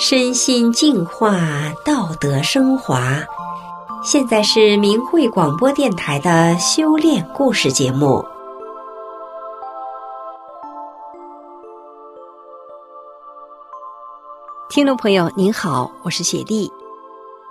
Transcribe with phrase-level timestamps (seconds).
[0.00, 1.40] 身心净化，
[1.84, 3.18] 道德升华。
[4.04, 8.24] 现在是明慧广播电台的修炼故事节目。
[14.70, 16.70] 听众朋友，您好，我是雪莉。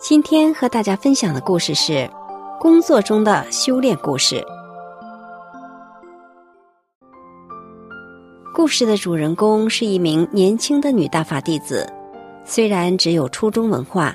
[0.00, 2.10] 今天和大家分享的故事是
[2.58, 4.44] 工作中的修炼故事。
[8.52, 11.88] 故事的主人公是一名年轻的女大法弟子。
[12.44, 14.14] 虽然只有初中文化，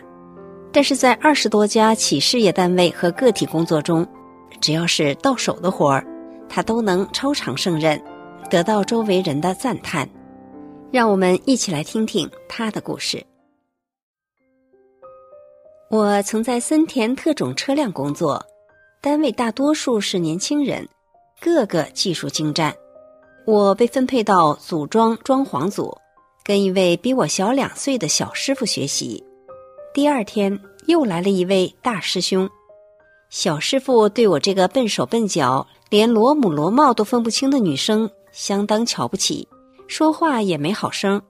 [0.72, 4.08] 但是在二十多家企事业单位和个体工作中，
[4.62, 6.05] 只要是到手的活儿，
[6.50, 8.02] 他都能超常胜任，
[8.50, 10.08] 得到周围人的赞叹。
[10.91, 13.26] 让我们一起来听听他的故事。
[15.89, 18.45] 我曾在森田特种车辆工作，
[19.02, 20.88] 单位大多数是年轻人，
[21.41, 22.73] 个个技术精湛。
[23.45, 25.97] 我被分配到组装装潢组。
[26.48, 29.22] 跟一位比我小两岁的小师傅学习。
[29.94, 32.50] 第二天又来了一位大师兄，
[33.30, 39.45] 小师傅对我这个笨手笨脚、连螺母螺帽都分不清的女生相当瞧不起，
[39.90, 41.22] 说话也没好声。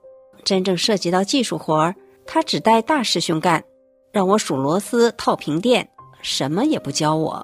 [0.43, 1.95] 真正涉及到技术活儿，
[2.27, 3.63] 他只带大师兄干，
[4.11, 5.89] 让我数螺丝、套平垫，
[6.21, 7.43] 什么也不教我。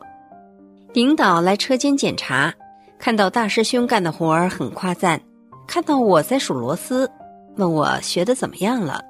[0.94, 2.54] 领导来车间检查，
[3.00, 5.20] 看到大师兄干的活儿很夸赞，
[5.66, 7.10] 看到我在数螺丝。
[7.56, 9.02] 问我学的怎么样了？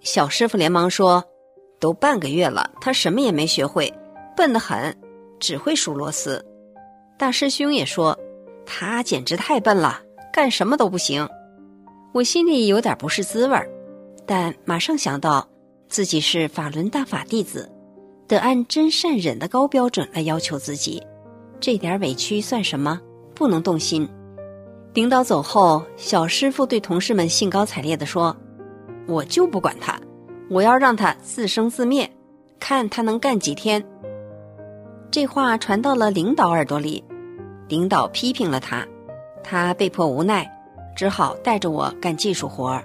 [0.00, 1.24] 小师傅连忙说
[1.80, 3.92] ：“都半个月了，他什么也没学会，
[4.36, 4.96] 笨得很，
[5.38, 6.44] 只会数螺丝。”
[7.18, 8.18] 大师兄也说
[8.64, 10.00] ：“他简直太笨了，
[10.32, 11.28] 干什么都不行。”
[12.12, 13.68] 我心里有点不是滋味儿，
[14.26, 15.48] 但马上想到
[15.88, 17.70] 自己是法轮大法弟子，
[18.26, 21.02] 得按真善忍的高标准来要求自己，
[21.60, 23.00] 这点委屈算什么？
[23.34, 24.08] 不能动心。
[24.92, 28.36] 领导走后，小师傅对同事们兴高采烈地说
[29.06, 30.00] ：“我就不管他，
[30.50, 32.10] 我要让他自生自灭，
[32.58, 33.84] 看他能干几天。”
[35.12, 37.04] 这话传到了领导耳朵里，
[37.68, 38.84] 领导批评了他，
[39.44, 40.50] 他被迫无奈，
[40.96, 42.84] 只好带着我干技术活儿。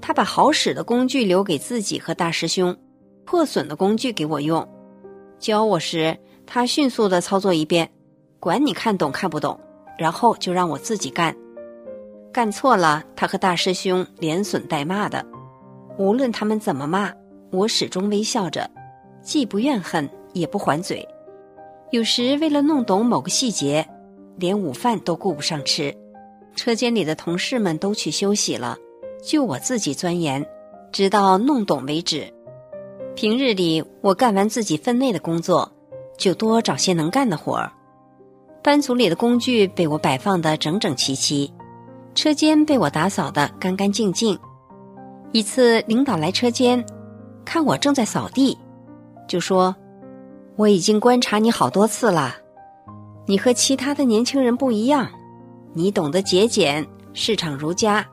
[0.00, 2.76] 他把好使的工具留给自己和大师兄，
[3.24, 4.68] 破损的工具给我用。
[5.38, 7.92] 教我时，他迅速的操作一遍，
[8.40, 9.60] 管你看懂看不懂。
[9.98, 11.36] 然后就让我自己干，
[12.32, 15.24] 干错了，他和大师兄连损带骂的。
[15.98, 17.12] 无论他们怎么骂，
[17.50, 18.70] 我始终微笑着，
[19.22, 21.06] 既不怨恨，也不还嘴。
[21.90, 23.86] 有时为了弄懂某个细节，
[24.36, 25.94] 连午饭都顾不上吃。
[26.56, 28.78] 车间里的同事们都去休息了，
[29.22, 30.46] 就我自己钻研，
[30.90, 32.32] 直到弄懂为止。
[33.14, 35.70] 平日里我干完自己分内的工作，
[36.16, 37.72] 就多找些能干的活儿。
[38.62, 41.52] 班组里的工具被我摆放的整整齐齐，
[42.14, 44.38] 车间被我打扫的干干净净。
[45.32, 46.84] 一次领导来车间，
[47.44, 48.56] 看我正在扫地，
[49.26, 49.74] 就说
[50.54, 52.36] ：“我已经观察你好多次了，
[53.26, 55.10] 你和其他的年轻人不一样，
[55.72, 58.06] 你懂得节俭，市场如家。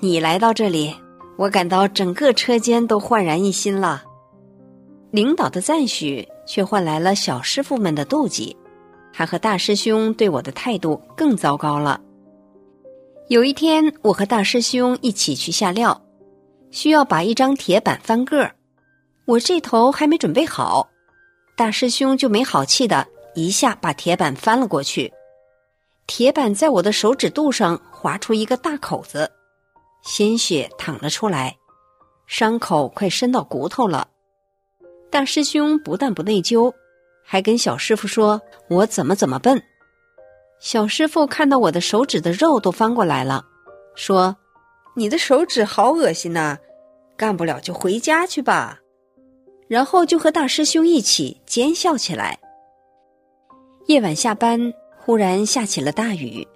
[0.00, 0.94] 你来到这里，
[1.36, 4.04] 我感到整个车间都焕然一新了。”
[5.10, 8.56] 领导的赞许却换来了小师傅们的妒忌。
[9.12, 12.00] 他和大师兄对我的态度更糟糕了。
[13.28, 16.00] 有一天，我和大师兄一起去下料，
[16.70, 18.54] 需要把一张铁板翻个儿。
[19.26, 20.88] 我这头还没准备好，
[21.56, 25.12] 大师兄就没好气的一下把铁板翻了过去，
[26.06, 29.30] 铁板在我的手指肚上划出一个大口子，
[30.02, 31.54] 鲜血淌了出来，
[32.26, 34.08] 伤口快伸到骨头了。
[35.10, 36.72] 大师兄不但不内疚。
[37.30, 38.40] 还跟小师傅说
[38.70, 39.62] ：“我怎么怎么笨。”
[40.60, 43.44] 小师傅看到我的手指的肉都翻过来了，
[43.94, 44.34] 说
[44.96, 46.56] ：“你的手指好恶心呐，
[47.18, 48.80] 干不了就回家去吧。”
[49.68, 52.38] 然后就和大师兄一起奸笑起来。
[53.88, 56.48] 夜晚下班，忽然下起了大雨，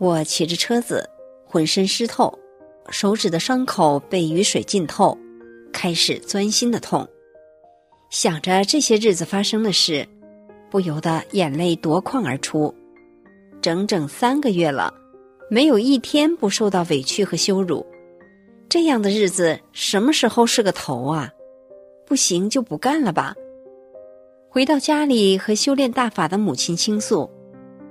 [0.00, 1.08] 我骑着车子，
[1.46, 2.36] 浑身湿透，
[2.88, 5.16] 手指的伤口被雨水浸透，
[5.72, 7.08] 开始钻心的痛。
[8.10, 10.04] 想着这些日子发生的事，
[10.68, 12.74] 不由得眼泪夺眶而出。
[13.62, 14.92] 整整三个月了，
[15.48, 17.86] 没有一天不受到委屈和羞辱。
[18.68, 21.30] 这样的日子什么时候是个头啊？
[22.04, 23.32] 不行就不干了吧。
[24.48, 27.30] 回到家里和修炼大法的母亲倾诉，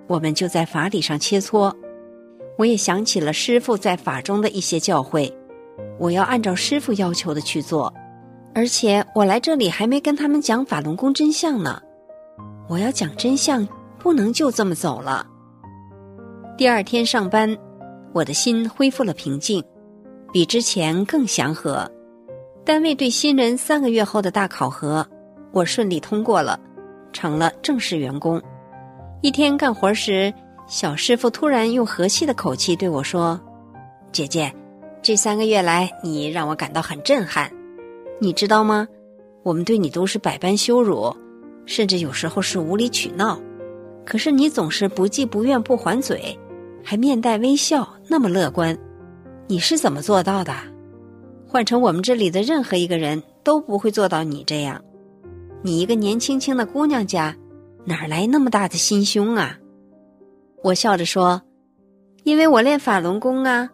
[0.08, 1.74] 我们就在法理上切磋。
[2.58, 5.32] 我也想起了师傅在法中的一些教诲，
[5.98, 7.94] 我要按照师傅要求的去做。
[8.54, 11.82] 而且我来这里还没跟他们讲法轮功真相呢，
[12.68, 13.68] 我要讲真相，
[13.98, 15.26] 不能就这么走了。
[16.58, 17.56] 第二天上班，
[18.12, 19.64] 我的心恢复了平静，
[20.34, 21.90] 比之前更祥和，
[22.66, 25.08] 单位对新人三个月后的大考核，
[25.52, 26.60] 我顺利通过了，
[27.14, 28.42] 成了正式员工。
[29.22, 30.34] 一天干活时，
[30.68, 33.40] 小师傅突然用和气的口气对我说
[34.12, 34.54] ：“姐姐，
[35.02, 37.50] 这三个月来，你让我感到很震撼。
[38.20, 38.88] 你知道吗？
[39.44, 41.16] 我们对你都是百般羞辱，
[41.66, 43.40] 甚至有时候是无理取闹，
[44.06, 46.38] 可是你总是不既不愿不还嘴，
[46.84, 48.78] 还面带微笑，那么乐观。
[49.48, 50.54] 你是怎么做到的？
[51.48, 54.84] 换成我们这里的任何一个人都不会做到你这样。
[55.62, 57.36] 你一个年轻轻的姑娘家，
[57.86, 59.58] 哪来那么大的心胸啊？”
[60.62, 61.42] 我笑着说
[62.24, 63.70] ：“因为我练法轮功啊，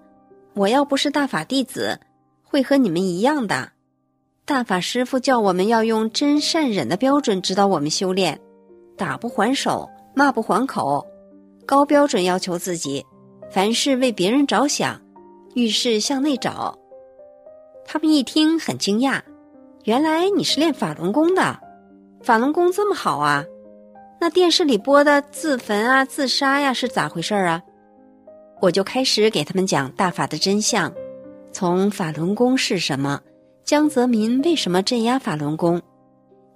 [0.53, 1.99] 我要不是大法弟子，
[2.43, 3.71] 会和你们一样的。
[4.45, 8.39] 大法师傅叫我们要用真善忍的标准指导我们修炼，
[8.95, 11.03] 打不还手，骂不还口，
[11.65, 13.03] 高标准要求自己，
[13.49, 15.01] 凡事为别人着想，
[15.55, 16.77] 遇事向内找。”
[17.87, 19.19] 他们一听很惊讶，
[19.85, 21.59] 原来你是练法轮功的，
[22.21, 23.43] 法轮功这么好啊！
[24.21, 27.63] 那电视里播的自焚啊、自杀呀，是咋回事啊？
[28.61, 30.93] 我就开始给他们讲大法的真相，
[31.51, 33.19] 从法轮功是什么，
[33.65, 35.81] 江泽民为什么镇压法轮功，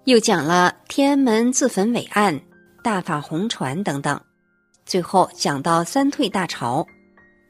[0.04, 2.40] 又讲了天安门自焚伟案、
[2.84, 4.22] 大法红传等等，
[4.86, 6.86] 最后讲到三退大潮，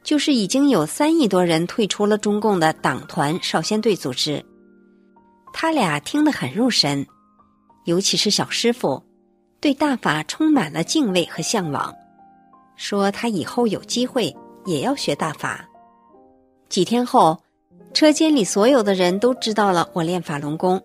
[0.02, 4.42] 就是已经有三亿多人退出了中共的党团少先队组织。
[5.52, 7.06] 他俩听得很入神，
[7.84, 9.02] 尤其是小师傅。
[9.60, 11.94] 对大法充满了敬畏和向往，
[12.76, 14.34] 说他以后有机会
[14.64, 15.68] 也要学大法。
[16.70, 17.38] 几天后，
[17.92, 20.82] 车间里所有的人都知道了我练法轮功。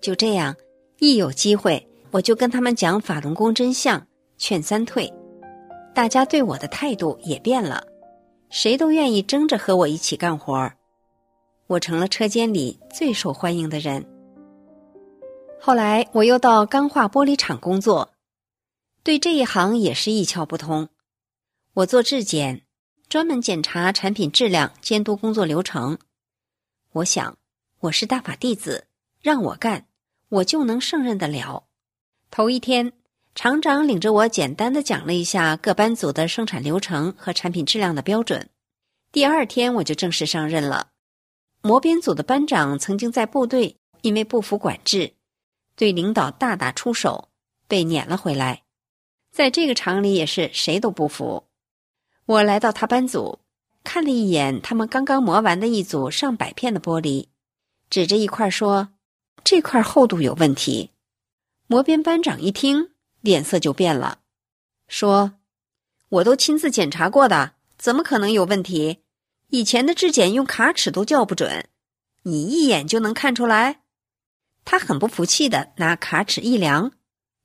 [0.00, 0.54] 就这样，
[0.98, 5.12] 一有机会我就跟他们讲法轮功真相，劝三退。
[5.94, 7.84] 大家对我的态度也变了，
[8.50, 10.76] 谁都愿意争着和我一起干活儿。
[11.66, 14.06] 我成了车间里最受欢迎的人。
[15.60, 18.10] 后来我又到钢化玻璃厂工作，
[19.02, 20.88] 对这一行也是一窍不通。
[21.74, 22.62] 我做质检，
[23.08, 25.98] 专门检查产品质量，监督工作流程。
[26.92, 27.36] 我想，
[27.80, 28.86] 我是大法弟子，
[29.20, 29.86] 让我干，
[30.30, 31.64] 我就能胜任得了。
[32.30, 32.94] 头一天，
[33.34, 38.48] 厂长领着我简单的讲了一下各班组的生产流程和产品质量的标准。
[39.12, 40.88] 第二天我就正式上任了。
[41.60, 45.12] 磨边组的班长曾经在部队因为不服管制。
[45.76, 47.28] 对领导大打出手，
[47.68, 48.62] 被撵了回来。
[49.30, 51.44] 在这个厂里也是谁都不服。
[52.24, 53.38] 我来到他班组，
[53.84, 57.28] 看了一眼他们刚刚磨完的一组上百片的玻璃，
[57.88, 58.90] 指着一块说
[59.42, 60.90] ：“这块厚度有问题。”
[61.66, 62.90] 磨边班长一听，
[63.20, 64.20] 脸色就变了，
[64.88, 65.34] 说
[66.08, 69.02] ：“我都亲自检查过的，怎么可能有问题？
[69.48, 71.68] 以前的质检用卡尺都校不准，
[72.22, 73.82] 你一眼就能看出来。”
[74.64, 76.92] 他很不服气的拿卡尺一量，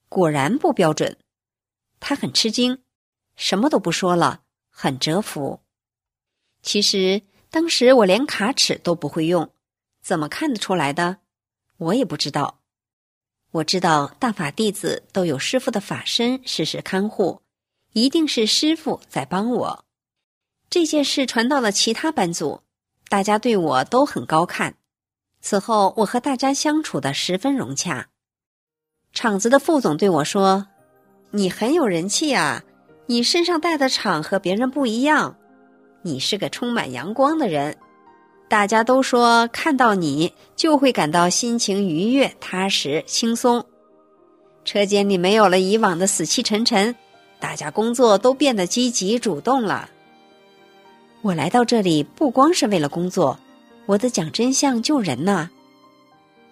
[0.09, 1.17] 果然不标准。
[2.01, 2.83] 他很吃惊，
[3.37, 5.61] 什么都不说了，很折服。
[6.63, 7.21] 其实
[7.51, 9.51] 当时我连卡尺都不会用，
[10.01, 11.17] 怎么看得出来的？
[11.77, 12.61] 我也不知道。
[13.51, 17.41] 我知道大法弟子都有师傅的法身时时看护，
[17.91, 19.85] 一定是师傅在帮我。
[20.69, 22.61] 这件事传到了其他班组，
[23.09, 24.77] 大家对我都很高看。
[25.39, 28.09] 此后，我和大家相处的十分融洽。
[29.11, 30.67] 厂子的副总对我说
[31.29, 32.63] ：“你很有人气啊，
[33.05, 35.37] 你身上带的厂和别人不一样，
[36.03, 37.75] 你是个充满阳光的人。
[38.47, 43.65] 大家都说看到你就会感到心情愉悦、踏实、轻松。
[44.63, 46.95] 车间里没有了以往的死气沉沉，
[47.39, 49.89] 大家工作都变得积极主动了。
[51.23, 53.39] 我来到这里不光是为了工作。”
[53.85, 55.49] 我得讲真相救人呐！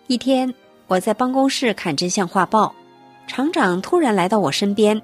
[0.07, 0.53] 一天，
[0.87, 2.75] 我在办公室看真相画报，
[3.25, 5.01] 厂长突然来到我身边，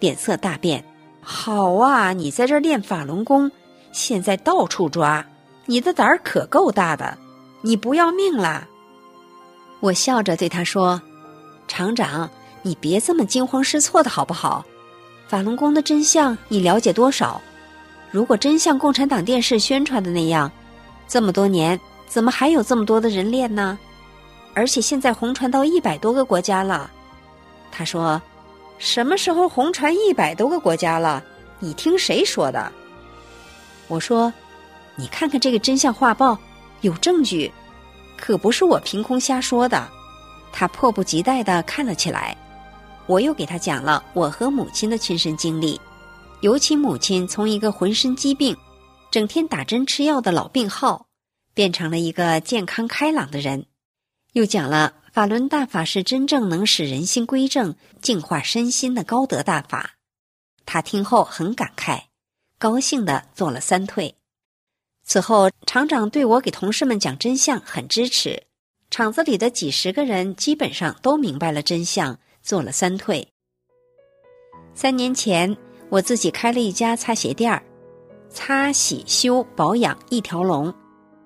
[0.00, 0.84] 脸色大变。
[1.22, 3.50] 好啊，你在这儿练法轮功，
[3.92, 5.24] 现在到处抓，
[5.66, 7.16] 你的胆儿可够大的，
[7.60, 8.66] 你不要命啦！
[9.80, 11.00] 我笑着对他说
[11.68, 12.28] ：“厂长，
[12.62, 14.64] 你别这么惊慌失措的好不好？
[15.28, 17.40] 法轮功的真相你了解多少？
[18.10, 20.50] 如果真像共产党电视宣传的那样……”
[21.06, 23.76] 这么多年，怎么还有这么多的人练呢？
[24.54, 26.88] 而且现在红传到一百多个国家了。
[27.72, 28.20] 他说
[28.80, 31.22] ：“什么时候红传一百多个国家了？
[31.58, 32.72] 你听谁说的？”
[33.86, 34.32] 我说
[34.96, 36.36] ：“你看看这个真相画报，
[36.80, 37.52] 有证据，
[38.16, 39.86] 可不是我凭空瞎说的。”
[40.50, 42.36] 他迫不及待的看了起来。
[43.06, 45.78] 我又给他讲了我和母亲的亲身经历，
[46.40, 48.56] 尤其母亲从一个浑身疾病。
[49.10, 51.06] 整天打针吃药的老病号，
[51.52, 53.66] 变成了一个健康开朗的人。
[54.32, 59.94] 又讲了法轮大法是真正能使人心归正、净化身心的高德大法。
[60.64, 62.02] 他听后很感慨，
[62.58, 64.14] 高兴的做了三退。
[65.04, 68.44] 此后，厂长对我给同事们讲真相很支持，
[68.88, 73.26] 厂子里的几十个人基本上都明白了真相，做了三退。
[74.74, 75.56] 三年前，
[75.88, 77.60] 我自己开了一家擦鞋店儿，
[78.28, 80.72] 擦、洗、修、保养一条龙，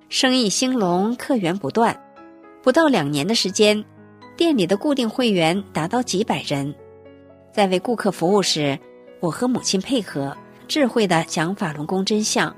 [0.08, 2.00] 生意兴隆，客源不断。
[2.64, 3.84] 不到两年的时间，
[4.38, 6.74] 店里的固定会员达到几百人。
[7.52, 8.78] 在为顾客服务时，
[9.20, 10.34] 我和母亲配合，
[10.66, 12.56] 智慧的讲法轮功真相。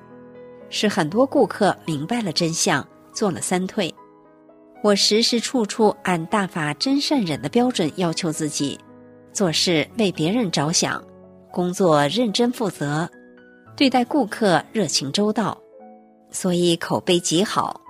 [0.70, 3.92] 使很多顾客明白了真相，做了三退。
[4.80, 8.78] 我时时处处按大法真善忍的标准要求自己，
[9.32, 11.02] 做事为别人着想，
[11.50, 13.08] 工作认真负责，
[13.76, 15.60] 对待顾客热情周到，
[16.30, 17.80] 所以口碑极好。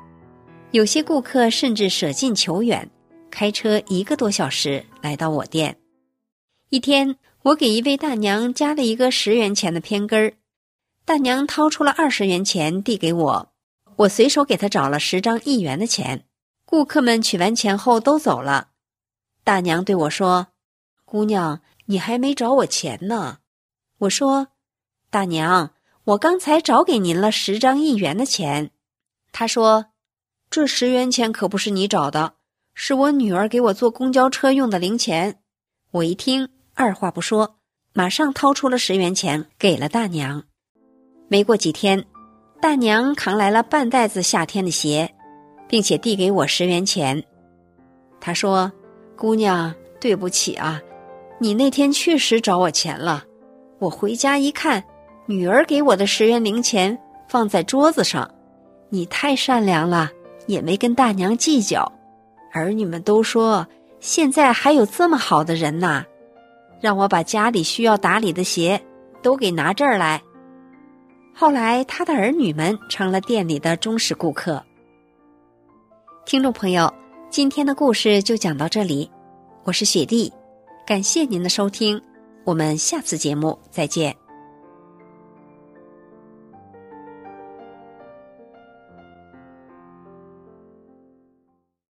[0.73, 2.91] 有些顾客甚至舍近求远，
[3.31, 5.79] 开车一个多小时来到我店。
[6.71, 10.35] 一天，我给一位大娘加了一个十元钱的偏根儿。
[11.05, 13.53] 大娘掏出了二十元钱递给我，
[13.95, 16.25] 我随手给她找了十张一元的钱。
[16.65, 18.71] 顾客们取完钱后都走了，
[19.45, 20.49] 大娘对我说
[21.07, 23.39] ：“姑娘，你还没找我钱呢。”
[23.99, 24.49] 我说
[25.09, 25.71] ：“大娘，
[26.05, 28.73] 我刚才找给您了十张一元的钱。”
[29.31, 29.87] 她说
[30.57, 32.33] ：“这十元钱可不是你找的，
[32.73, 35.39] 是我女儿给我坐公交车用的零钱。”
[35.93, 37.57] 我一听，二话不说，
[37.93, 40.43] 马上掏出了十元钱给了大娘。
[41.29, 42.03] 没过几天，
[42.59, 45.15] 大娘扛来了半袋子夏天的鞋，
[45.69, 47.23] 并且递给我十元钱。
[48.19, 48.73] 她说
[49.15, 50.81] ：“姑娘，对不起啊，
[51.39, 53.23] 你那天确实找我钱了。
[53.79, 54.83] 我回家一看，
[55.27, 56.99] 女儿给我的十元零钱
[57.29, 58.27] 放在桌子上。
[58.89, 60.11] 你太善良了，
[60.47, 61.91] 也没跟大娘计较。
[62.53, 63.67] 儿女们都说，
[64.01, 66.05] 现在还有这么好的人呐，
[66.81, 68.81] 让我把家里需要打理的鞋
[69.23, 70.23] 都给拿这儿来。”
[71.35, 74.63] 后来，他的儿女们成了店里的忠实顾客。
[76.25, 76.93] 听众朋友，
[77.29, 79.11] 今天的故事就讲到这里，
[79.65, 80.33] 我是雪莉，
[80.87, 82.01] 感谢您的收听，
[82.45, 84.26] 我们下次节目再见。